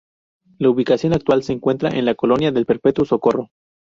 La 0.57 0.67
ubicación 0.71 1.13
actual 1.13 1.43
se 1.43 1.53
encuentra 1.53 1.89
en 1.91 2.05
la 2.05 2.15
Colonia 2.15 2.51
del 2.51 2.65
Perpetuo 2.65 3.05
Socorro. 3.05 3.51